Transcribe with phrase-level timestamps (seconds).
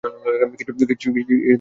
[0.03, 1.07] কিছুই তো টের পাচ্ছি
[1.09, 1.49] না।